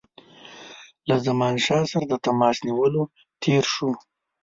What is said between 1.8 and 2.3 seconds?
سره د